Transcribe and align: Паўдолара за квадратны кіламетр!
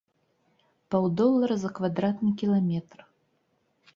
Паўдолара 0.93 1.57
за 1.63 1.69
квадратны 1.79 2.31
кіламетр! 2.43 2.97